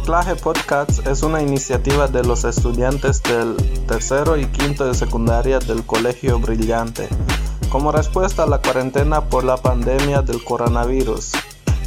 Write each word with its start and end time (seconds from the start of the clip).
Anclaje 0.00 0.34
Podcast 0.34 1.06
es 1.06 1.22
una 1.22 1.42
iniciativa 1.42 2.08
de 2.08 2.24
los 2.24 2.44
estudiantes 2.44 3.22
del 3.22 3.54
tercero 3.86 4.38
y 4.38 4.46
quinto 4.46 4.86
de 4.86 4.94
secundaria 4.94 5.58
del 5.58 5.84
Colegio 5.84 6.38
Brillante, 6.38 7.06
como 7.68 7.92
respuesta 7.92 8.44
a 8.44 8.46
la 8.46 8.62
cuarentena 8.62 9.20
por 9.28 9.44
la 9.44 9.58
pandemia 9.58 10.22
del 10.22 10.42
coronavirus, 10.42 11.32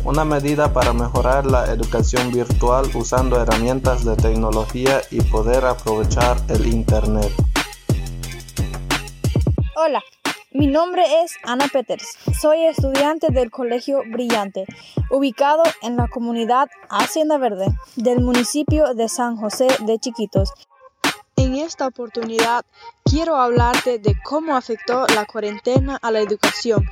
una 0.05 0.26
medida 0.26 0.71
para 0.71 0.94
mejorar 0.94 1.47
la 1.47 1.65
educación 1.73 2.31
virtual 2.31 2.87
usando 2.94 3.41
herramientas 3.41 4.05
de 4.05 4.15
tecnología 4.15 5.01
y 5.09 5.19
poder 5.21 5.65
aprovechar 5.65 6.37
el 6.49 6.67
Internet. 6.67 7.33
Hola, 9.75 10.03
mi 10.54 10.67
nombre 10.67 11.04
es 11.24 11.35
Ana 11.44 11.67
Peters. 11.67 12.17
Soy 12.40 12.65
estudiante 12.65 13.28
del 13.31 13.49
Colegio 13.49 14.04
Brillante, 14.06 14.65
ubicado 15.10 15.63
en 15.81 15.97
la 15.97 16.08
comunidad 16.08 16.70
Hacienda 16.90 17.38
Verde 17.38 17.68
del 17.96 18.22
municipio 18.22 18.94
de 18.94 19.10
San 19.10 19.36
José 19.36 19.68
de 19.80 19.98
Chiquitos. 19.98 20.54
En 21.36 21.55
esta 21.55 21.88
oportunidad 21.88 22.66
quiero 23.04 23.36
hablarte 23.36 23.98
de 23.98 24.16
cómo 24.24 24.55
afectó 24.55 25.08
la 25.16 25.26
cuarentena 25.26 25.98
a 26.02 26.12
la 26.12 26.20
educación. 26.20 26.88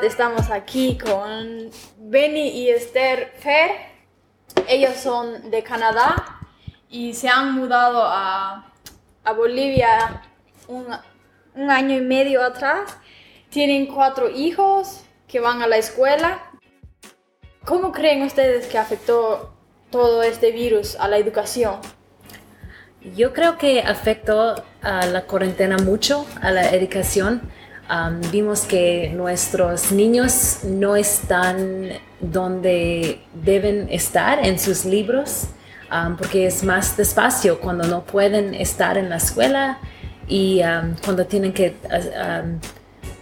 Estamos 0.00 0.50
aquí 0.50 0.98
con 0.98 1.70
Benny 1.98 2.48
y 2.48 2.70
Esther 2.70 3.32
Fer. 3.40 3.70
Ellos 4.68 4.94
son 4.96 5.50
de 5.50 5.62
Canadá 5.64 6.40
y 6.88 7.12
se 7.14 7.28
han 7.28 7.54
mudado 7.54 8.02
a, 8.04 8.72
a 9.24 9.32
Bolivia 9.32 10.22
un 10.68 10.86
un 11.56 11.70
año 11.70 11.96
y 11.96 12.00
medio 12.00 12.42
atrás. 12.44 12.96
Tienen 13.50 13.86
cuatro 13.86 14.30
hijos 14.30 15.00
que 15.26 15.40
van 15.40 15.62
a 15.62 15.66
la 15.66 15.78
escuela. 15.78 16.40
¿Cómo 17.64 17.90
creen 17.90 18.22
ustedes 18.22 18.66
que 18.66 18.78
afectó 18.78 19.54
todo 19.90 20.22
este 20.22 20.52
virus 20.52 20.96
a 20.96 21.08
la 21.08 21.18
educación? 21.18 21.76
Yo 23.16 23.32
creo 23.32 23.56
que 23.56 23.80
afectó 23.80 24.64
a 24.82 25.06
la 25.06 25.22
cuarentena 25.22 25.78
mucho, 25.78 26.26
a 26.40 26.50
la 26.50 26.70
educación. 26.70 27.42
vimos 28.32 28.62
que 28.62 29.10
nuestros 29.14 29.92
niños 29.92 30.64
no 30.64 30.96
están 30.96 31.90
donde 32.20 33.20
deben 33.32 33.88
estar 33.90 34.44
en 34.44 34.58
sus 34.58 34.84
libros, 34.84 35.46
porque 36.18 36.46
es 36.46 36.64
más 36.64 36.96
despacio 36.96 37.60
cuando 37.60 37.86
no 37.86 38.04
pueden 38.04 38.54
estar 38.54 38.98
en 38.98 39.08
la 39.08 39.16
escuela 39.16 39.78
y 40.28 40.60
um, 40.62 40.94
cuando 41.04 41.26
tienen 41.26 41.52
que 41.52 41.76
um, 41.84 42.58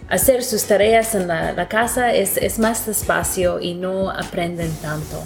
hacer 0.09 0.43
sus 0.43 0.63
tareas 0.65 1.15
en 1.15 1.27
la, 1.27 1.67
casa 1.67 2.13
es, 2.13 2.37
es, 2.37 2.59
más 2.59 2.85
despacio 2.85 3.59
y 3.59 3.73
no 3.73 4.09
aprenden 4.09 4.71
tanto. 4.81 5.21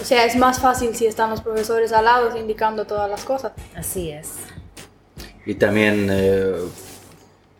O 0.00 0.04
sea, 0.04 0.24
es 0.24 0.36
más 0.36 0.60
fácil 0.60 0.94
si 0.94 1.06
están 1.06 1.30
los 1.30 1.42
profesores 1.42 1.92
al 1.92 2.06
lado 2.06 2.36
indicando 2.36 2.86
todas 2.86 3.10
las 3.10 3.24
cosas. 3.24 3.52
Así 3.76 4.10
es. 4.10 4.34
Y 5.44 5.54
también, 5.54 6.08
eh, 6.10 6.54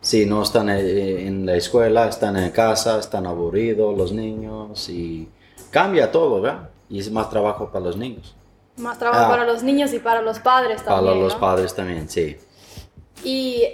si 0.00 0.25
no 0.25 0.42
están 0.42 0.70
eh, 0.70 1.27
en 1.27 1.44
la 1.44 1.56
escuela, 1.56 2.08
están 2.08 2.36
en 2.36 2.50
casa, 2.50 2.98
están 2.98 3.27
aburridos 3.27 3.97
los 3.97 4.12
niños 4.12 4.88
y 4.88 5.28
cambia 5.70 6.11
todo, 6.11 6.41
¿verdad? 6.41 6.70
Y 6.88 6.98
es 7.00 7.11
más 7.11 7.28
trabajo 7.28 7.70
para 7.70 7.84
los 7.84 7.97
niños. 7.97 8.34
Más 8.77 8.98
trabajo 8.98 9.25
ah. 9.27 9.31
para 9.31 9.44
los 9.44 9.62
niños 9.62 9.92
y 9.92 9.98
para 9.98 10.22
los 10.22 10.38
padres 10.38 10.83
también. 10.83 11.12
Para 11.12 11.20
los 11.20 11.34
padres 11.34 11.75
también, 11.75 12.08
sí. 12.08 12.36
¿Y 13.25 13.65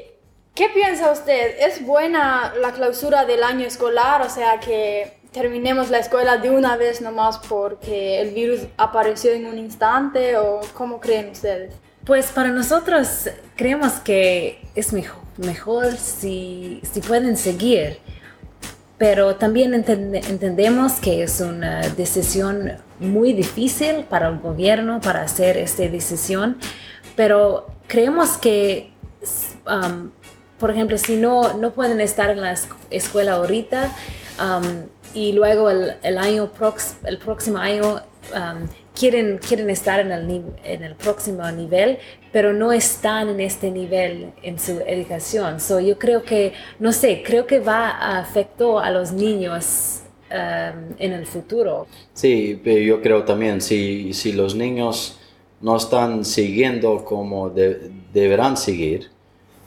qué 0.55 0.69
piensa 0.69 1.13
usted? 1.13 1.57
¿Es 1.61 1.85
buena 1.85 2.55
la 2.61 2.73
clausura 2.73 3.25
del 3.25 3.43
año 3.43 3.67
escolar? 3.67 4.23
O 4.23 4.31
sea, 4.31 4.61
que 4.61 5.17
terminemos 5.37 5.91
la 5.91 5.99
escuela 5.99 6.39
de 6.39 6.49
una 6.49 6.79
vez 6.79 7.03
nomás 7.03 7.39
porque 7.39 8.21
el 8.21 8.31
virus 8.33 8.61
apareció 8.79 9.33
en 9.33 9.47
un 9.47 9.59
instante 9.59 10.39
o 10.39 10.61
cómo 10.73 10.99
creen 10.99 11.31
ustedes? 11.31 11.75
Pues 12.07 12.33
para 12.33 12.49
nosotros 12.49 13.29
creemos 13.55 13.95
que 13.95 14.63
es 14.75 14.95
mejor, 14.95 15.23
mejor 15.37 15.93
si, 15.97 16.81
si 16.91 17.01
pueden 17.01 17.37
seguir, 17.37 17.99
pero 18.97 19.37
también 19.37 19.75
entendemos 19.75 20.95
que 20.95 21.23
es 21.23 21.41
una 21.43 21.81
decisión 21.81 22.73
muy 22.99 23.35
difícil 23.35 24.05
para 24.09 24.29
el 24.29 24.39
gobierno 24.39 25.01
para 25.03 25.23
hacer 25.23 25.59
esta 25.59 25.83
decisión, 25.83 26.57
pero 27.15 27.67
creemos 27.89 28.39
que 28.39 28.93
Um, 29.67 30.11
por 30.59 30.71
ejemplo, 30.71 30.97
si 30.97 31.17
no, 31.17 31.55
no 31.55 31.73
pueden 31.73 32.01
estar 32.01 32.31
en 32.31 32.41
la 32.41 32.55
escuela 32.91 33.33
ahorita 33.33 33.95
um, 34.41 34.87
y 35.13 35.33
luego 35.33 35.71
el, 35.71 35.97
el 36.03 36.19
año 36.19 36.51
el 37.05 37.19
próximo 37.19 37.59
año 37.59 38.01
quieren, 38.99 39.39
quieren 39.39 39.71
estar 39.71 40.01
en 40.01 40.13
el, 40.13 40.43
en 40.65 40.83
el 40.83 40.95
próximo 40.95 41.51
nivel, 41.51 41.99
pero 42.33 42.53
no 42.53 42.73
están 42.73 43.29
en 43.29 43.41
este 43.41 43.71
nivel 43.71 44.33
en 44.43 44.59
su 44.59 44.81
educación. 44.87 45.61
So, 45.61 45.81
yo 45.81 45.99
creo 45.99 46.23
que, 46.23 46.53
no 46.79 46.93
sé, 46.93 47.23
creo 47.25 47.47
que 47.47 47.61
va 47.61 47.91
a 47.91 48.19
afectar 48.19 48.85
a 48.85 48.91
los 48.91 49.13
niños 49.13 50.01
en 50.29 51.13
el 51.13 51.27
futuro. 51.27 51.87
Sí, 52.13 52.61
yo 52.65 53.01
creo 53.01 53.25
también, 53.25 53.61
si, 53.61 54.13
si 54.13 54.33
los 54.33 54.55
niños 54.55 55.19
no 55.61 55.77
están 55.77 56.25
siguiendo 56.25 57.05
como 57.05 57.51
deberán 57.51 58.57
seguir, 58.57 59.11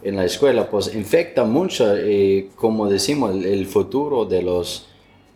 en 0.04 0.16
la 0.16 0.26
escuela, 0.26 0.70
pues 0.70 0.94
infecta 0.96 1.44
mucho, 1.44 1.96
eh, 1.96 2.50
como 2.56 2.90
decimos, 2.90 3.36
el, 3.44 3.66
futuro 3.66 4.26
de 4.26 4.42
los 4.42 4.88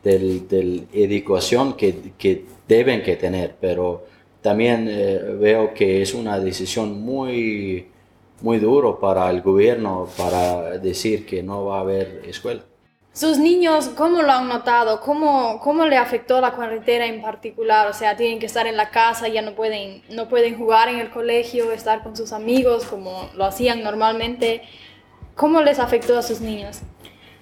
del, 0.03 0.47
del 0.47 0.87
educación 0.93 1.73
que, 1.73 2.13
que, 2.17 2.45
deben 2.67 3.03
que 3.03 3.15
tener, 3.15 3.55
pero 3.59 4.05
también 4.41 4.87
eh, 4.89 5.19
veo 5.39 5.73
que 5.73 6.01
es 6.01 6.13
una 6.13 6.39
decisión 6.39 7.01
muy, 7.01 7.87
muy 8.41 8.59
duro 8.59 8.99
para 8.99 9.29
el 9.29 9.41
gobierno 9.41 10.07
para 10.17 10.77
decir 10.79 11.25
que 11.25 11.43
no 11.43 11.65
va 11.65 11.77
a 11.77 11.81
haber 11.81 12.23
escuela. 12.27 12.63
¿Sus 13.13 13.37
niños 13.37 13.89
cómo 13.89 14.23
lo 14.23 14.31
han 14.31 14.47
notado? 14.47 14.99
¿Cómo, 14.99 15.59
¿Cómo 15.59 15.85
le 15.85 15.97
afectó 15.97 16.41
la 16.41 16.53
cuarentena 16.53 17.05
en 17.05 17.21
particular? 17.21 17.87
O 17.87 17.93
sea, 17.93 18.17
tienen 18.17 18.39
que 18.39 18.47
estar 18.47 18.65
en 18.65 18.75
la 18.75 18.89
casa, 18.89 19.27
ya 19.27 19.43
no 19.43 19.53
pueden, 19.53 20.01
no 20.09 20.27
pueden 20.27 20.57
jugar 20.57 20.89
en 20.89 20.97
el 20.97 21.11
colegio, 21.11 21.71
estar 21.71 22.01
con 22.01 22.17
sus 22.17 22.33
amigos 22.33 22.85
como 22.85 23.29
lo 23.35 23.45
hacían 23.45 23.83
normalmente. 23.83 24.63
¿Cómo 25.35 25.61
les 25.61 25.77
afectó 25.77 26.17
a 26.17 26.23
sus 26.23 26.41
niños? 26.41 26.79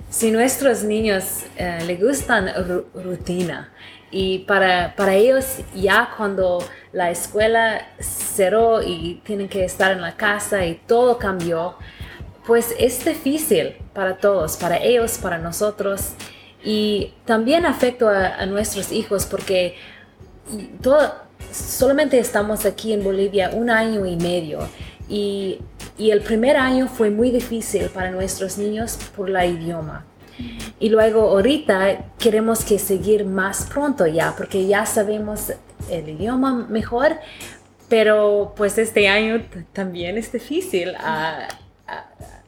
Si 0.09 0.29
nuestros 0.29 0.83
niños 0.83 1.43
eh, 1.55 1.79
les 1.87 2.01
gustan 2.01 2.51
rutina 2.93 3.71
y 4.11 4.39
para, 4.39 4.93
para 4.97 5.13
ellos 5.13 5.59
ya 5.73 6.09
cuando 6.17 6.61
la 6.91 7.11
escuela 7.11 7.87
cerró 7.97 8.83
y 8.83 9.21
tienen 9.23 9.47
que 9.47 9.63
estar 9.63 9.93
en 9.93 10.01
la 10.01 10.17
casa 10.17 10.65
y 10.65 10.75
todo 10.85 11.17
cambió, 11.17 11.77
pues 12.45 12.73
es 12.79 13.03
difícil 13.05 13.75
para 13.93 14.17
todos, 14.17 14.57
para 14.57 14.77
ellos, 14.77 15.17
para 15.17 15.37
nosotros. 15.37 16.13
Y 16.63 17.13
también 17.25 17.65
afecta 17.65 18.35
a, 18.35 18.45
nuestros 18.45 18.91
hijos 18.91 19.25
porque 19.25 19.75
todo, 20.81 21.13
solamente 21.51 22.19
estamos 22.19 22.65
aquí 22.65 22.93
en 22.93 23.03
Bolivia 23.03 23.51
un 23.53 23.69
año 23.69 24.05
y 24.05 24.15
medio. 24.15 24.59
Y, 25.09 25.59
y, 25.97 26.11
el 26.11 26.21
primer 26.21 26.55
año 26.55 26.87
fue 26.87 27.09
muy 27.09 27.31
difícil 27.31 27.89
para 27.89 28.11
nuestros 28.11 28.57
niños 28.57 28.97
por 29.15 29.29
la 29.29 29.45
idioma. 29.45 30.05
Y 30.79 30.89
luego 30.89 31.29
ahorita 31.29 32.13
queremos 32.17 32.63
que 32.63 32.79
seguir 32.79 33.25
más 33.25 33.65
pronto 33.65 34.07
ya, 34.07 34.33
porque 34.35 34.65
ya 34.65 34.85
sabemos 34.85 35.51
el 35.89 36.09
idioma 36.09 36.65
mejor, 36.69 37.17
pero 37.89 38.53
pues 38.55 38.77
este 38.77 39.09
año 39.09 39.43
también 39.73 40.17
es 40.17 40.31
difícil. 40.31 40.95
a 40.97 41.47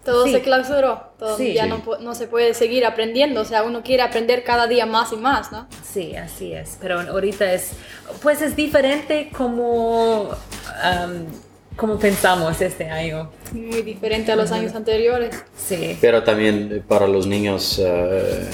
todo 0.04 0.28
se 0.28 0.42
clausuró, 0.42 1.02
todo 1.18 1.38
ya 1.40 1.66
No, 1.66 1.82
no, 2.00 2.16
se 2.16 2.28
puede 2.28 2.54
seguir 2.54 2.86
aprendiendo, 2.86 3.42
o 3.42 3.46
sea, 3.46 3.64
uno 3.64 3.84
quiere 3.84 4.04
aprender 4.04 4.44
cada 4.44 4.68
día 4.68 4.86
más 4.86 5.14
y 5.14 5.18
más, 5.18 5.52
¿no? 5.52 5.68
Sí, 5.84 6.16
así 6.16 6.54
es, 6.54 6.78
pero 6.82 7.00
ahorita 7.00 7.54
es, 7.54 7.72
pues 8.22 8.42
es 8.42 8.56
diferente 8.56 9.30
como, 9.36 10.30
como 11.76 11.98
pensamos 11.98 12.60
este 12.62 12.90
año. 12.90 13.30
Muy 13.54 13.82
diferente 13.82 14.32
a 14.32 14.36
los 14.36 14.52
años 14.52 14.76
anteriores. 14.76 15.44
Sí. 15.56 15.98
Pero 16.02 16.24
también 16.24 16.70
eh, 16.72 16.84
para 16.86 17.08
los 17.08 17.26
niños, 17.26 17.80
eh, 17.84 18.50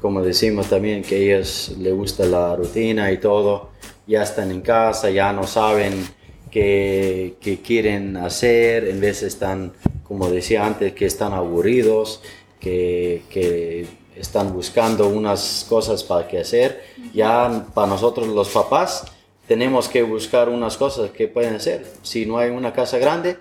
como 0.00 0.22
decimos 0.22 0.68
también, 0.68 1.02
que 1.02 1.16
a 1.16 1.18
ellos 1.18 1.74
les 1.78 1.94
gusta 1.94 2.24
la 2.26 2.54
rutina 2.54 3.10
y 3.10 3.18
todo, 3.18 3.70
ya 4.06 4.22
están 4.22 4.50
en 4.50 4.60
casa, 4.60 5.10
ya 5.10 5.32
no 5.32 5.46
saben 5.46 6.06
qué, 6.54 7.34
qué 7.40 7.60
quieren 7.60 8.16
hacer, 8.16 8.88
en 8.88 9.00
vez 9.00 9.22
están 9.24 9.72
como 10.04 10.30
decía 10.30 10.64
antes, 10.64 10.92
que 10.92 11.06
están 11.06 11.32
aburridos, 11.32 12.20
que, 12.60 13.86
están 14.16 14.52
buscando 14.52 15.08
unas 15.08 15.66
cosas 15.68 16.04
para 16.04 16.28
que 16.28 16.38
hacer. 16.38 16.84
Ya 17.12 17.66
para 17.74 17.88
nosotros 17.88 18.28
los 18.28 18.48
papás 18.48 19.04
tenemos 19.48 19.88
que 19.88 20.04
buscar 20.04 20.48
unas 20.48 20.76
cosas 20.76 21.10
que 21.10 21.26
pueden 21.26 21.56
hacer. 21.56 21.84
Si 22.02 22.24
no 22.24 22.38
hay 22.38 22.50
una 22.50 22.72
casa 22.72 22.98
grande, 22.98 23.38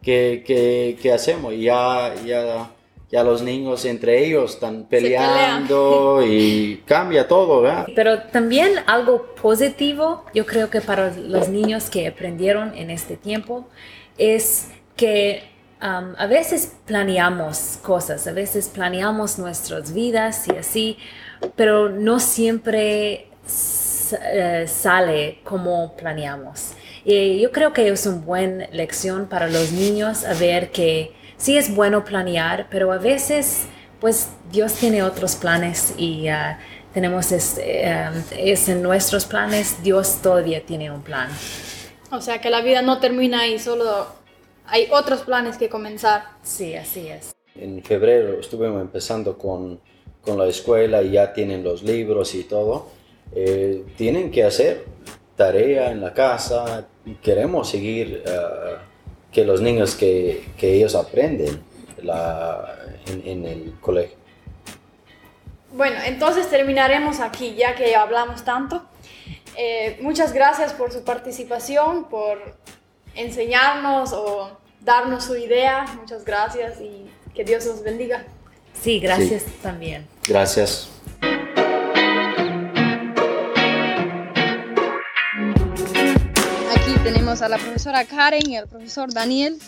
¿qué, 0.00 0.42
qué, 0.46 0.98
qué 1.02 1.12
hacemos? 1.12 1.52
Ya, 1.58 2.14
ya 2.24 2.70
ya 3.10 3.24
los 3.24 3.42
niños 3.42 3.84
entre 3.86 4.24
ellos 4.24 4.54
están 4.54 4.84
peleando 4.84 6.22
y 6.26 6.82
cambia 6.86 7.26
todo, 7.26 7.62
¿verdad? 7.62 7.86
Pero 7.94 8.20
también 8.24 8.72
algo 8.86 9.34
positivo, 9.34 10.24
yo 10.34 10.44
creo 10.44 10.68
que 10.68 10.80
para 10.80 11.14
los 11.16 11.48
niños 11.48 11.88
que 11.88 12.06
aprendieron 12.06 12.74
en 12.76 12.90
este 12.90 13.16
tiempo, 13.16 13.66
es 14.18 14.68
que 14.94 15.44
um, 15.80 16.14
a 16.18 16.26
veces 16.26 16.76
planeamos 16.84 17.78
cosas, 17.82 18.26
a 18.26 18.32
veces 18.32 18.68
planeamos 18.68 19.38
nuestras 19.38 19.94
vidas 19.94 20.46
y 20.48 20.56
así, 20.56 20.98
pero 21.56 21.88
no 21.88 22.20
siempre 22.20 23.28
eh, 24.32 24.66
sale 24.68 25.38
como 25.44 25.96
planeamos. 25.96 26.72
Y 27.04 27.40
yo 27.40 27.52
creo 27.52 27.72
que 27.72 27.88
es 27.88 28.04
una 28.04 28.18
buena 28.18 28.68
lección 28.70 29.28
para 29.28 29.48
los 29.48 29.72
niños 29.72 30.26
a 30.26 30.34
ver 30.34 30.70
que 30.72 31.16
sí 31.38 31.56
es 31.56 31.74
bueno 31.74 32.04
planear, 32.04 32.66
pero 32.70 32.92
a 32.92 32.98
veces 32.98 33.66
pues 34.00 34.28
Dios 34.52 34.74
tiene 34.74 35.02
otros 35.02 35.34
planes 35.36 35.94
y 35.96 36.28
uh, 36.28 36.56
tenemos 36.92 37.32
este, 37.32 37.84
um, 37.86 38.22
es, 38.36 38.68
en 38.68 38.82
nuestros 38.82 39.24
planes, 39.24 39.82
Dios 39.82 40.20
todavía 40.22 40.64
tiene 40.64 40.90
un 40.90 41.02
plan. 41.02 41.28
O 42.10 42.20
sea 42.20 42.40
que 42.40 42.50
la 42.50 42.60
vida 42.60 42.82
no 42.82 42.98
termina 42.98 43.40
ahí, 43.40 43.58
solo 43.58 44.06
hay 44.66 44.88
otros 44.90 45.22
planes 45.22 45.56
que 45.56 45.68
comenzar. 45.68 46.24
Sí, 46.42 46.74
así 46.74 47.08
es. 47.08 47.34
En 47.54 47.82
febrero 47.82 48.38
estuvimos 48.38 48.80
empezando 48.80 49.36
con, 49.36 49.80
con 50.22 50.38
la 50.38 50.46
escuela 50.46 51.02
y 51.02 51.12
ya 51.12 51.32
tienen 51.32 51.64
los 51.64 51.82
libros 51.82 52.34
y 52.34 52.44
todo. 52.44 52.88
Eh, 53.34 53.84
tienen 53.96 54.30
que 54.30 54.44
hacer 54.44 54.84
tarea 55.36 55.90
en 55.90 56.00
la 56.00 56.14
casa. 56.14 56.86
Queremos 57.22 57.68
seguir 57.68 58.22
uh, 58.26 58.97
que 59.32 59.44
los 59.44 59.60
niños 59.60 59.94
que, 59.94 60.44
que 60.56 60.74
ellos 60.74 60.94
aprenden 60.94 61.62
la, 62.02 62.76
en, 63.06 63.26
en, 63.26 63.44
el 63.44 63.74
colegio. 63.80 64.16
Bueno, 65.72 65.96
entonces 66.06 66.48
terminaremos 66.48 67.20
aquí 67.20 67.54
ya 67.54 67.74
que 67.74 67.94
hablamos 67.94 68.44
tanto. 68.44 68.82
Eh, 69.56 69.98
muchas 70.00 70.32
gracias 70.32 70.72
por 70.72 70.92
su 70.92 71.02
participación, 71.02 72.08
por 72.08 72.56
enseñarnos 73.14 74.12
o 74.12 74.56
darnos 74.80 75.24
su 75.24 75.36
idea. 75.36 75.84
Muchas 76.00 76.24
gracias 76.24 76.80
y 76.80 77.10
que 77.34 77.44
Dios 77.44 77.66
los 77.66 77.82
bendiga. 77.82 78.24
Sí, 78.72 79.00
gracias 79.00 79.42
sí. 79.42 79.52
también. 79.62 80.06
Gracias. 80.26 80.88
Tenemos 87.38 87.42
a 87.42 87.48
la 87.48 87.58
profesora 87.62 88.04
Karen 88.04 88.50
y 88.50 88.56
al 88.56 88.68
profesor 88.68 89.12
Daniel. 89.12 89.58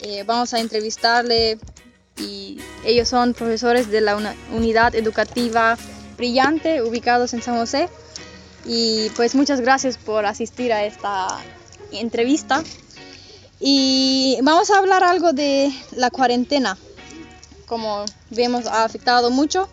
Eh, 0.00 0.24
vamos 0.24 0.52
a 0.52 0.60
entrevistarle 0.60 1.58
y 2.18 2.58
ellos 2.84 3.08
son 3.08 3.32
profesores 3.32 3.90
de 3.90 4.00
la 4.00 4.16
unidad 4.52 4.94
educativa 4.94 5.78
brillante 6.16 6.82
ubicados 6.82 7.32
en 7.32 7.42
San 7.42 7.56
José. 7.56 7.88
Y 8.66 9.10
pues 9.16 9.34
muchas 9.34 9.60
gracias 9.60 9.96
por 9.96 10.26
asistir 10.26 10.72
a 10.72 10.84
esta 10.84 11.28
entrevista. 11.92 12.62
Y 13.60 14.38
vamos 14.42 14.70
a 14.70 14.78
hablar 14.78 15.02
algo 15.02 15.32
de 15.32 15.72
la 15.92 16.10
cuarentena. 16.10 16.76
Como 17.66 18.04
vemos 18.30 18.66
ha 18.66 18.84
afectado 18.84 19.30
mucho. 19.30 19.68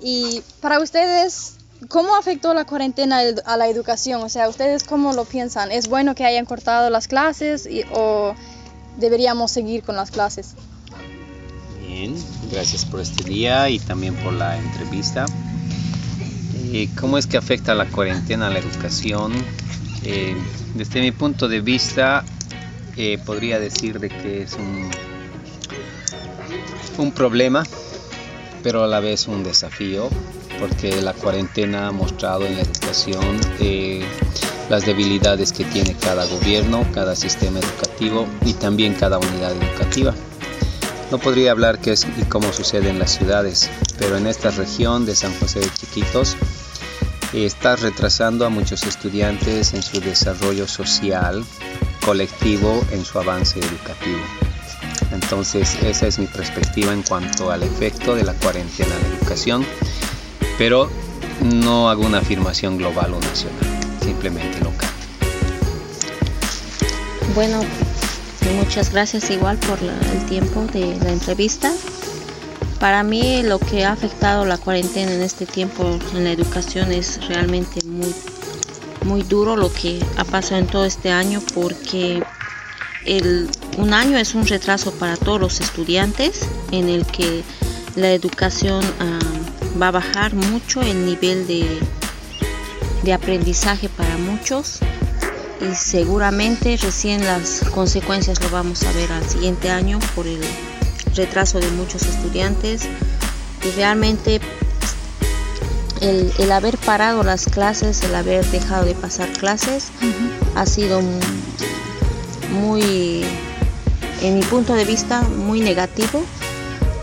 Y 0.00 0.42
para 0.60 0.80
ustedes, 0.80 1.57
¿Cómo 1.86 2.16
afectó 2.16 2.54
la 2.54 2.64
cuarentena 2.64 3.20
a 3.44 3.56
la 3.56 3.68
educación? 3.68 4.22
O 4.22 4.28
sea, 4.28 4.48
¿ustedes 4.48 4.82
cómo 4.82 5.12
lo 5.12 5.24
piensan? 5.24 5.70
¿Es 5.70 5.88
bueno 5.88 6.16
que 6.16 6.24
hayan 6.24 6.44
cortado 6.44 6.90
las 6.90 7.06
clases 7.06 7.66
y, 7.66 7.84
o 7.92 8.34
deberíamos 8.96 9.52
seguir 9.52 9.84
con 9.84 9.94
las 9.94 10.10
clases? 10.10 10.54
Bien, 11.86 12.16
gracias 12.50 12.84
por 12.84 13.00
este 13.00 13.22
día 13.22 13.70
y 13.70 13.78
también 13.78 14.16
por 14.16 14.32
la 14.32 14.58
entrevista. 14.58 15.24
Eh, 16.72 16.88
¿Cómo 16.98 17.16
es 17.16 17.28
que 17.28 17.36
afecta 17.36 17.74
la 17.76 17.86
cuarentena 17.86 18.48
a 18.48 18.50
la 18.50 18.58
educación? 18.58 19.32
Eh, 20.02 20.36
desde 20.74 21.00
mi 21.00 21.12
punto 21.12 21.46
de 21.46 21.60
vista, 21.60 22.24
eh, 22.96 23.18
podría 23.24 23.60
decir 23.60 24.00
de 24.00 24.08
que 24.08 24.42
es 24.42 24.54
un, 24.54 24.90
un 26.98 27.12
problema, 27.12 27.62
pero 28.64 28.82
a 28.82 28.88
la 28.88 28.98
vez 28.98 29.28
un 29.28 29.44
desafío 29.44 30.10
porque 30.58 31.00
la 31.02 31.12
cuarentena 31.12 31.88
ha 31.88 31.92
mostrado 31.92 32.46
en 32.46 32.56
la 32.56 32.62
educación 32.62 33.40
eh, 33.60 34.04
las 34.68 34.84
debilidades 34.84 35.52
que 35.52 35.64
tiene 35.64 35.94
cada 35.94 36.26
gobierno, 36.26 36.86
cada 36.92 37.16
sistema 37.16 37.60
educativo 37.60 38.26
y 38.44 38.52
también 38.54 38.94
cada 38.94 39.18
unidad 39.18 39.52
educativa. 39.52 40.14
No 41.10 41.18
podría 41.18 41.52
hablar 41.52 41.78
qué 41.78 41.92
es 41.92 42.06
y 42.18 42.24
cómo 42.24 42.52
sucede 42.52 42.90
en 42.90 42.98
las 42.98 43.12
ciudades, 43.12 43.70
pero 43.98 44.18
en 44.18 44.26
esta 44.26 44.50
región 44.50 45.06
de 45.06 45.16
San 45.16 45.32
José 45.40 45.60
de 45.60 45.72
Chiquitos 45.72 46.36
eh, 47.32 47.46
está 47.46 47.76
retrasando 47.76 48.44
a 48.44 48.50
muchos 48.50 48.82
estudiantes 48.82 49.72
en 49.72 49.82
su 49.82 50.00
desarrollo 50.00 50.68
social, 50.68 51.44
colectivo, 52.04 52.84
en 52.92 53.04
su 53.04 53.18
avance 53.18 53.58
educativo. 53.58 54.20
Entonces 55.12 55.78
esa 55.82 56.06
es 56.06 56.18
mi 56.18 56.26
perspectiva 56.26 56.92
en 56.92 57.02
cuanto 57.02 57.50
al 57.50 57.62
efecto 57.62 58.14
de 58.14 58.24
la 58.24 58.34
cuarentena 58.34 58.94
en 58.94 59.02
la 59.02 59.16
educación 59.16 59.66
pero 60.58 60.90
no 61.42 61.88
hago 61.88 62.04
una 62.04 62.18
afirmación 62.18 62.76
global 62.76 63.14
o 63.14 63.20
nacional, 63.20 63.64
simplemente 64.02 64.58
local. 64.60 64.90
Bueno, 67.34 67.60
muchas 68.56 68.92
gracias 68.92 69.30
igual 69.30 69.56
por 69.58 69.78
el 69.80 70.26
tiempo 70.26 70.66
de 70.72 70.98
la 70.98 71.12
entrevista. 71.12 71.72
Para 72.80 73.02
mí 73.02 73.42
lo 73.42 73.58
que 73.58 73.84
ha 73.84 73.92
afectado 73.92 74.44
la 74.44 74.58
cuarentena 74.58 75.12
en 75.12 75.22
este 75.22 75.46
tiempo 75.46 75.98
en 76.14 76.24
la 76.24 76.32
educación 76.32 76.92
es 76.92 77.24
realmente 77.28 77.84
muy, 77.84 78.14
muy 79.04 79.22
duro 79.22 79.56
lo 79.56 79.72
que 79.72 80.00
ha 80.16 80.24
pasado 80.24 80.60
en 80.60 80.66
todo 80.66 80.84
este 80.84 81.10
año 81.10 81.40
porque 81.54 82.22
el, 83.04 83.48
un 83.78 83.94
año 83.94 84.18
es 84.18 84.34
un 84.34 84.46
retraso 84.46 84.92
para 84.92 85.16
todos 85.16 85.40
los 85.40 85.60
estudiantes 85.60 86.42
en 86.70 86.88
el 86.88 87.06
que 87.06 87.42
la 87.96 88.12
educación 88.12 88.84
uh, 88.84 89.37
va 89.80 89.88
a 89.88 89.90
bajar 89.92 90.34
mucho 90.34 90.80
el 90.82 91.06
nivel 91.06 91.46
de, 91.46 91.80
de 93.02 93.12
aprendizaje 93.12 93.88
para 93.88 94.16
muchos 94.18 94.80
y 95.60 95.74
seguramente 95.74 96.76
recién 96.76 97.24
las 97.24 97.62
consecuencias 97.74 98.40
lo 98.42 98.50
vamos 98.50 98.82
a 98.84 98.92
ver 98.92 99.10
al 99.12 99.28
siguiente 99.28 99.70
año 99.70 99.98
por 100.14 100.26
el 100.26 100.40
retraso 101.14 101.58
de 101.58 101.70
muchos 101.72 102.02
estudiantes 102.02 102.82
y 103.64 103.70
realmente 103.72 104.40
el, 106.00 106.32
el, 106.38 106.52
haber 106.52 106.78
parado 106.78 107.24
las 107.24 107.46
clases, 107.46 108.02
el 108.02 108.14
haber 108.14 108.44
dejado 108.46 108.84
de 108.84 108.94
pasar 108.94 109.28
clases 109.32 109.88
uh 110.00 110.04
-huh. 110.04 110.60
ha 110.60 110.66
sido 110.66 111.00
muy, 112.52 113.24
en 114.22 114.34
mi 114.36 114.42
punto 114.42 114.74
de 114.74 114.84
vista, 114.84 115.22
muy 115.22 115.60
negativo 115.60 116.22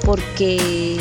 porque 0.06 0.98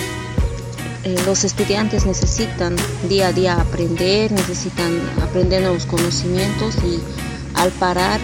eh, 1.04 1.16
los 1.26 1.44
estudiantes 1.44 2.06
necesitan 2.06 2.76
día 3.08 3.28
a 3.28 3.32
día 3.32 3.60
aprender, 3.60 4.32
necesitan 4.32 4.90
aprender 5.22 5.62
nuevos 5.62 5.86
conocimientos 5.86 6.76
y 6.76 7.00
al 7.54 7.70
parar 7.72 8.20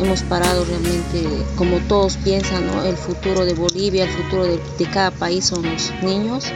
hemos 0.00 0.22
parado 0.22 0.64
realmente, 0.64 1.24
como 1.56 1.78
todos 1.88 2.16
piensan, 2.18 2.66
¿no? 2.66 2.84
el 2.84 2.96
futuro 2.96 3.44
de 3.44 3.54
Bolivia, 3.54 4.04
el 4.04 4.10
futuro 4.10 4.44
de, 4.44 4.60
de, 4.78 4.90
cada 4.90 5.10
país 5.10 5.44
son 5.44 5.62
los 5.62 5.92
niños 6.02 6.46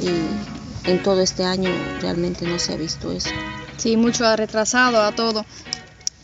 y 0.00 0.88
en 0.88 1.02
todo 1.02 1.20
este 1.20 1.44
año 1.44 1.70
realmente 2.00 2.46
no 2.46 2.58
se 2.58 2.72
ha 2.72 2.76
visto 2.76 3.12
eso. 3.12 3.30
Sí, 3.76 3.96
mucho 3.96 4.26
ha 4.26 4.34
retrasado 4.36 5.02
a 5.02 5.12
todo 5.12 5.44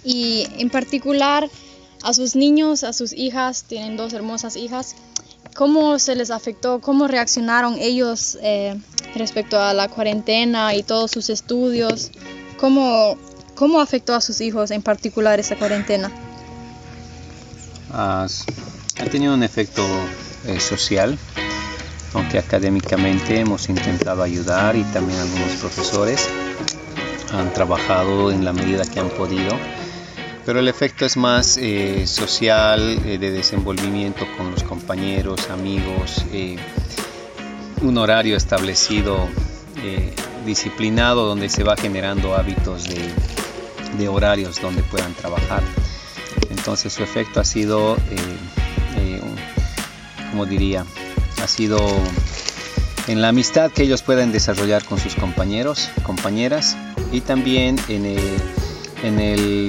y 0.04 0.46
en 0.58 0.70
particular 0.70 1.48
a 2.02 2.14
sus 2.14 2.36
niños, 2.36 2.84
a 2.84 2.92
sus 2.92 3.12
hijas, 3.12 3.64
tienen 3.64 3.96
dos 3.96 4.12
hermosas 4.12 4.56
hijas, 4.56 4.94
¿cómo 5.58 5.98
se 5.98 6.14
les 6.14 6.30
afectó? 6.30 6.80
¿Cómo 6.80 7.08
reaccionaron 7.08 7.74
ellos 7.80 8.38
eh, 8.42 8.80
respecto 9.16 9.60
a 9.60 9.74
la 9.74 9.88
cuarentena 9.88 10.72
y 10.76 10.84
todos 10.84 11.10
sus 11.10 11.30
estudios? 11.30 12.12
¿Cómo, 12.60 13.18
cómo 13.56 13.80
afectó 13.80 14.14
a 14.14 14.20
sus 14.20 14.40
hijos 14.40 14.70
en 14.70 14.82
particular 14.82 15.40
esa 15.40 15.56
cuarentena? 15.56 16.12
Uh, 17.90 18.28
ha 19.02 19.04
tenido 19.10 19.34
un 19.34 19.42
efecto 19.42 19.84
eh, 20.46 20.60
social, 20.60 21.18
aunque 22.14 22.38
académicamente 22.38 23.40
hemos 23.40 23.68
intentado 23.68 24.22
ayudar 24.22 24.76
y 24.76 24.84
también 24.84 25.18
algunos 25.18 25.56
profesores 25.56 26.28
han 27.32 27.52
trabajado 27.52 28.30
en 28.30 28.44
la 28.44 28.52
medida 28.52 28.84
que 28.84 29.00
han 29.00 29.10
podido 29.10 29.58
pero 30.48 30.60
el 30.60 30.68
efecto 30.68 31.04
es 31.04 31.18
más 31.18 31.58
eh, 31.58 32.06
social, 32.06 33.02
eh, 33.04 33.18
de 33.18 33.30
desenvolvimiento 33.30 34.26
con 34.38 34.50
los 34.50 34.62
compañeros, 34.62 35.50
amigos, 35.50 36.24
eh, 36.32 36.56
un 37.82 37.98
horario 37.98 38.34
establecido, 38.34 39.28
eh, 39.84 40.14
disciplinado, 40.46 41.26
donde 41.26 41.50
se 41.50 41.64
va 41.64 41.76
generando 41.76 42.34
hábitos 42.34 42.84
de, 42.88 43.10
de, 43.98 44.08
horarios 44.08 44.58
donde 44.58 44.82
puedan 44.84 45.12
trabajar. 45.12 45.62
Entonces 46.48 46.94
su 46.94 47.02
efecto 47.02 47.40
ha 47.40 47.44
sido, 47.44 47.98
como 50.30 50.46
diría, 50.46 50.86
ha 51.42 51.46
sido 51.46 51.78
en 53.06 53.20
la 53.20 53.28
amistad 53.28 53.70
que 53.70 53.82
ellos 53.82 54.00
puedan 54.00 54.32
desarrollar 54.32 54.82
con 54.86 54.98
sus 54.98 55.14
compañeros, 55.14 55.90
compañeras 56.04 56.74
y 57.12 57.20
también 57.20 57.76
en 57.90 58.06
el, 58.06 58.40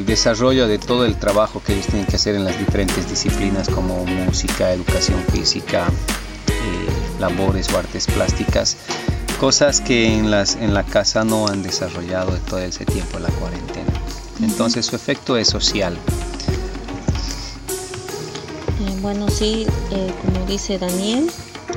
desarrollo 0.06 0.68
de 0.68 0.80
todo 0.80 1.06
el 1.06 1.16
trabajo 1.18 1.62
que 1.64 1.74
ellos 1.74 1.88
tienen 1.88 2.06
que 2.06 2.16
hacer 2.16 2.36
en 2.36 2.44
las 2.44 2.58
diferentes 2.58 3.10
disciplinas 3.10 3.70
como 3.70 4.06
música, 4.06 4.72
educación 4.72 5.24
física, 5.32 5.88
eh, 6.48 7.20
labores 7.20 7.72
o 7.74 7.78
artes 7.78 8.08
plásticas, 8.08 8.78
cosas 9.40 9.82
que 9.82 10.14
en, 10.14 10.32
las, 10.32 10.56
en 10.56 10.74
la 10.74 10.84
casa 10.84 11.24
no 11.24 11.48
han 11.48 11.64
desarrollado 11.64 12.32
de 12.32 12.40
todo 12.40 12.60
ese 12.60 12.86
tiempo 12.86 13.18
de 13.18 13.24
la 13.24 13.30
cuarentena. 13.30 13.92
Entonces 14.42 14.86
su 14.86 14.96
efecto 14.96 15.38
es 15.38 15.48
social. 15.48 15.98
Eh, 18.82 18.98
bueno, 19.02 19.30
sí, 19.30 19.68
eh, 19.92 20.14
como 20.26 20.46
dice 20.46 20.78
Daniel, 20.78 21.30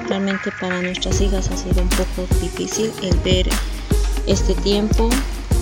realmente 0.08 0.50
para 0.60 0.80
nuestras 0.80 1.20
hijas 1.20 1.50
ha 1.50 1.56
sido 1.56 1.82
un 1.82 1.88
poco 1.90 2.26
difícil 2.40 2.92
el 3.02 3.16
ver 3.18 3.48
este 4.26 4.54
tiempo, 4.54 5.10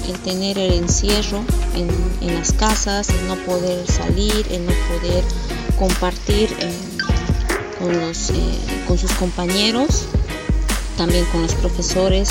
el 0.08 0.18
tener 0.20 0.58
el 0.58 0.72
encierro 0.74 1.42
en, 1.74 2.34
las 2.34 2.52
casas, 2.52 3.08
el 3.08 3.28
no 3.28 3.36
poder 3.44 3.86
salir, 3.90 4.46
el 4.50 4.64
no 4.64 4.72
poder 4.88 5.24
compartir 5.78 6.48
eh, 6.60 6.72
con, 7.78 7.98
los, 8.00 8.32
con 8.86 8.98
sus 8.98 9.12
compañeros, 9.12 10.04
también 10.96 11.24
con 11.26 11.42
los 11.42 11.54
profesores. 11.54 12.30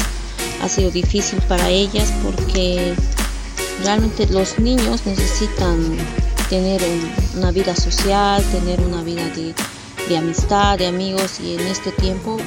Ha 0.62 0.70
sido 0.70 0.92
difícil 0.92 1.42
para 1.44 1.70
ellas 1.70 2.12
porque 2.24 2.96
realmente 3.84 4.28
los 4.28 4.60
niños 4.60 5.06
necesitan 5.06 5.98
tener 6.50 6.82
una 7.38 7.52
vida 7.52 7.76
social, 7.76 8.44
tener 8.52 8.82
una 8.82 9.04
vida 9.04 9.24
de, 10.08 10.18
amistad, 10.18 10.78
de 10.80 10.88
amigos 10.88 11.40
y 11.40 11.54
en 11.54 11.62
este 11.62 11.92
tiempo 11.92 12.38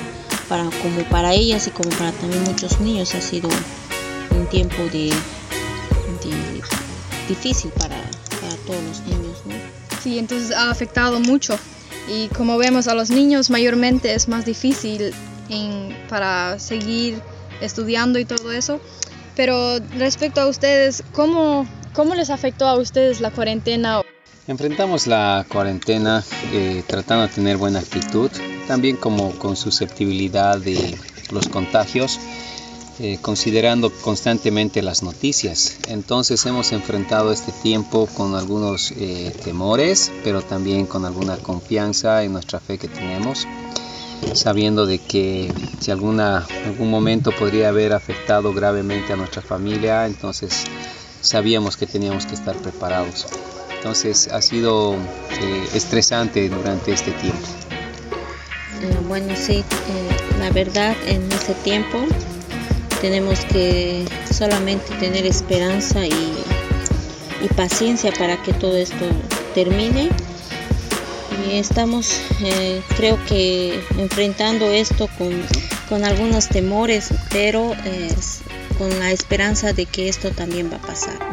para 0.49 0.65
como 0.65 1.09
para 1.09 1.33
ellas 1.33 1.69
y 1.69 1.71
como 1.71 1.91
para 1.91 2.11
también 2.13 2.43
muchos 2.43 2.81
niños 2.81 3.15
ha 3.15 3.21
sido 3.21 3.49
un 4.43 4.49
tiempo 4.49 4.83
de, 4.93 5.13
difícil 7.29 7.71
para, 7.79 7.97
todos 8.67 8.83
los 8.83 9.01
niños. 9.07 9.39
Sí, 10.03 10.19
entonces 10.19 10.51
ha 10.53 10.71
afectado 10.71 11.21
mucho 11.21 11.57
y 12.09 12.29
como 12.29 12.59
vemos 12.59 12.89
a 12.89 12.95
los 12.95 13.11
niños 13.11 13.51
mayormente 13.51 14.15
es 14.15 14.29
más 14.29 14.45
difícil 14.45 15.13
para 16.09 16.59
seguir 16.59 17.21
estudiando 17.61 18.19
y 18.19 18.25
todo 18.25 18.53
eso. 18.53 18.81
Pero 19.37 19.79
respecto 19.97 20.41
a 20.41 20.47
ustedes, 20.47 21.05
¿cómo, 21.13 21.67
cómo 21.93 22.15
les 22.15 22.31
afectó 22.31 22.67
a 22.67 22.75
ustedes 22.75 23.21
la 23.21 23.31
cuarentena? 23.31 24.03
Enfrentamos 24.47 25.07
la 25.07 25.47
cuarentena 25.49 26.23
eh, 26.53 26.83
tratando 26.87 27.27
de 27.29 27.33
tener 27.33 27.57
buena 27.57 27.79
actitud, 27.79 28.31
también 28.67 28.97
como 28.97 29.31
con 29.39 29.57
susceptibilidad 29.57 30.59
de 30.59 30.99
los 31.31 31.49
contagios, 31.49 32.19
eh, 32.99 33.19
considerando 33.21 33.91
constantemente 33.91 34.83
las 34.83 35.03
noticias. 35.03 35.79
Entonces 35.89 36.45
hemos 36.47 36.73
enfrentado 36.73 37.33
este 37.33 37.53
tiempo 37.63 38.07
con 38.07 38.35
algunos 38.35 38.93
eh, 38.93 39.35
temores, 39.45 40.13
pero 40.23 40.43
también 40.43 40.87
con 40.87 41.05
alguna 41.05 41.37
confianza 41.39 42.23
en 42.23 42.33
nuestra 42.33 42.61
fe 42.61 42.79
que 42.79 42.89
tenemos 42.89 43.47
sabiendo 44.35 44.87
de 44.87 44.99
que 44.99 45.53
si 45.81 45.91
alguna, 45.91 46.47
algún 46.65 46.91
momento 46.91 47.33
podría 47.33 47.69
haber 47.69 47.93
afectado 47.93 48.53
gravemente 48.55 49.13
a 49.13 49.17
nuestra 49.17 49.43
familia, 49.43 50.07
entonces 50.07 50.65
sabíamos 51.21 51.77
que 51.77 51.87
teníamos 51.87 52.27
que 52.27 52.35
estar 52.35 52.57
preparados. 52.57 53.27
Entonces 53.77 54.29
ha 54.29 54.41
sido 54.41 54.95
eh, 54.95 55.69
estresante 55.75 56.49
durante 56.49 56.93
este 56.93 57.11
tiempo. 57.13 57.49
Bueno, 59.09 59.35
sí, 59.37 59.65
la 60.39 60.51
verdad 60.51 60.97
en 61.07 61.31
este 61.31 61.55
tiempo 61.55 61.99
tenemos 63.03 63.41
que 63.41 64.05
solamente 64.33 64.95
tener 65.01 65.27
esperanza 65.27 66.07
y, 66.07 66.13
paciencia 67.57 68.13
para 68.13 68.41
que 68.41 68.55
todo 68.55 68.77
esto 68.77 69.05
termine 69.55 70.09
y 71.47 71.57
estamos 71.57 72.21
eh, 72.41 72.81
creo 72.97 73.19
que 73.27 73.79
enfrentando 73.99 74.71
esto 74.71 75.09
con, 75.19 76.05
algunos 76.05 76.49
temores, 76.49 77.11
pero 77.31 77.75
con 78.79 78.99
la 78.99 79.11
esperanza 79.11 79.75
de 79.75 79.85
que 79.85 80.09
esto 80.09 80.31
también 80.31 80.71
va 80.73 80.77
a 80.77 80.81
pasar. 80.81 81.32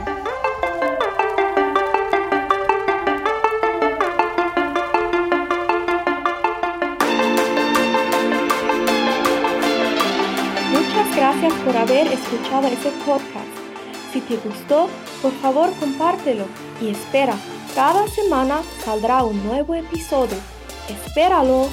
Haber 11.89 12.13
escuchado 12.13 12.67
este 12.67 12.91
podcast. 13.03 13.47
Si 14.13 14.21
te 14.21 14.37
gustó, 14.37 14.89
por 15.23 15.31
favor 15.41 15.71
compártelo 15.79 16.45
y 16.79 16.89
espera 16.89 17.35
cada 17.73 18.07
semana 18.07 18.61
saldrá 18.83 19.23
un 19.23 19.43
nuevo 19.43 19.73
episodio. 19.73 20.37
Espéralo. 20.87 21.67